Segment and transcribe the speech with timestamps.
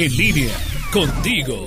[0.00, 0.54] En línea,
[0.92, 1.66] contigo.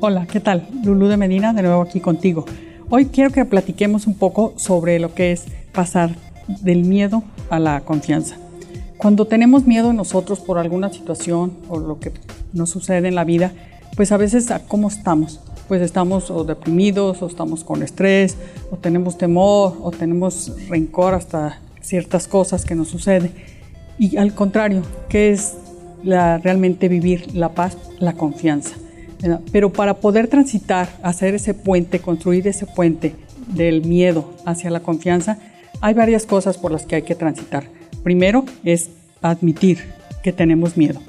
[0.00, 0.66] Hola, ¿qué tal?
[0.82, 2.46] Lulú de Medina, de nuevo aquí contigo.
[2.88, 6.16] Hoy quiero que platiquemos un poco sobre lo que es pasar
[6.62, 8.38] del miedo a la confianza.
[8.96, 12.12] Cuando tenemos miedo nosotros por alguna situación o lo que
[12.54, 13.52] nos sucede en la vida,
[13.94, 15.40] pues a veces cómo estamos.
[15.68, 18.38] Pues estamos o deprimidos, o estamos con estrés,
[18.70, 23.52] o tenemos temor, o tenemos rencor hasta ciertas cosas que nos suceden.
[23.98, 25.54] Y al contrario, ¿qué es
[26.02, 27.76] la, realmente vivir la paz?
[27.98, 28.74] La confianza.
[29.52, 33.14] Pero para poder transitar, hacer ese puente, construir ese puente
[33.46, 35.38] del miedo hacia la confianza,
[35.80, 37.64] hay varias cosas por las que hay que transitar.
[38.02, 39.78] Primero es admitir
[40.22, 41.00] que tenemos miedo.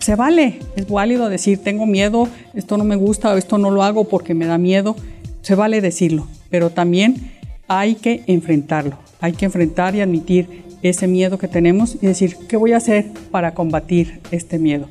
[0.00, 4.04] Se vale, es válido decir, tengo miedo, esto no me gusta, esto no lo hago
[4.04, 4.96] porque me da miedo.
[5.42, 7.32] Se vale decirlo, pero también
[7.68, 8.98] hay que enfrentarlo.
[9.20, 13.06] Hay que enfrentar y admitir ese miedo que tenemos y decir, ¿qué voy a hacer
[13.30, 14.88] para combatir este miedo?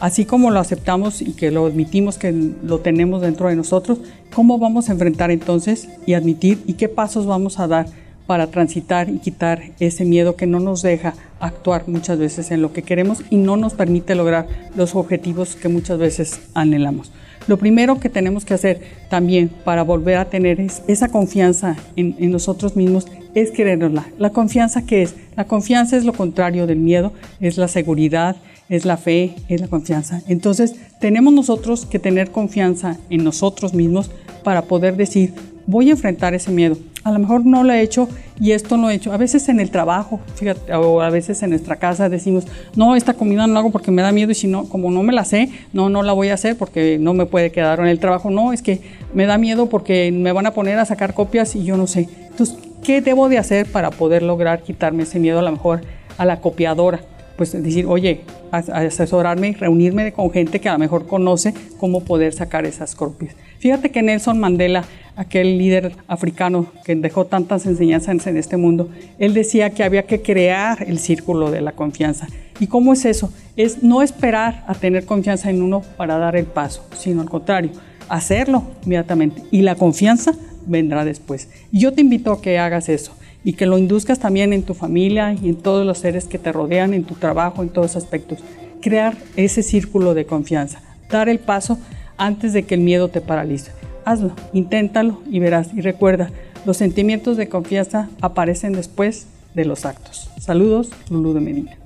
[0.00, 3.98] Así como lo aceptamos y que lo admitimos que lo tenemos dentro de nosotros,
[4.34, 7.86] ¿cómo vamos a enfrentar entonces y admitir y qué pasos vamos a dar
[8.26, 12.72] para transitar y quitar ese miedo que no nos deja actuar muchas veces en lo
[12.72, 17.12] que queremos y no nos permite lograr los objetivos que muchas veces anhelamos.
[17.46, 22.30] Lo primero que tenemos que hacer también para volver a tener esa confianza en, en
[22.30, 24.06] nosotros mismos es querernosla.
[24.18, 25.14] ¿La confianza qué es?
[25.36, 28.36] La confianza es lo contrario del miedo, es la seguridad,
[28.68, 30.22] es la fe, es la confianza.
[30.28, 34.10] Entonces tenemos nosotros que tener confianza en nosotros mismos
[34.42, 35.34] para poder decir,
[35.66, 36.76] voy a enfrentar ese miedo.
[37.04, 38.08] A lo mejor no lo he hecho
[38.40, 39.12] y esto no he hecho.
[39.12, 43.14] A veces en el trabajo, fíjate, o a veces en nuestra casa decimos, no, esta
[43.14, 45.24] comida no la hago porque me da miedo y si no, como no me la
[45.24, 48.30] sé, no, no la voy a hacer porque no me puede quedar en el trabajo.
[48.30, 48.80] No, es que
[49.14, 52.08] me da miedo porque me van a poner a sacar copias y yo no sé.
[52.30, 55.82] Entonces, ¿qué debo de hacer para poder lograr quitarme ese miedo a lo mejor
[56.18, 57.00] a la copiadora?
[57.36, 62.64] Pues decir, oye, asesorarme, reunirme con gente que a lo mejor conoce cómo poder sacar
[62.66, 63.34] esas copias.
[63.58, 64.84] Fíjate que Nelson Mandela
[65.16, 70.20] aquel líder africano que dejó tantas enseñanzas en este mundo, él decía que había que
[70.22, 72.28] crear el círculo de la confianza.
[72.60, 73.32] ¿Y cómo es eso?
[73.56, 77.70] Es no esperar a tener confianza en uno para dar el paso, sino al contrario,
[78.08, 79.42] hacerlo inmediatamente.
[79.50, 80.34] Y la confianza
[80.66, 81.48] vendrá después.
[81.72, 83.12] Y yo te invito a que hagas eso
[83.46, 86.52] y que lo induzcas también en tu familia y en todos los seres que te
[86.52, 88.40] rodean, en tu trabajo, en todos aspectos.
[88.82, 91.78] Crear ese círculo de confianza, dar el paso
[92.18, 93.70] antes de que el miedo te paralice
[94.06, 95.74] hazlo, inténtalo y verás.
[95.74, 96.30] Y recuerda,
[96.64, 100.30] los sentimientos de confianza aparecen después de los actos.
[100.38, 101.76] Saludos, Lulú de Medina.